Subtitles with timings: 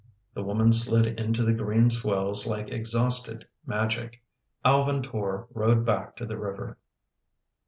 [0.33, 4.19] The woman slid into the green swells like exhausted magic.
[4.65, 6.79] Alvin Tor rowed back to the river.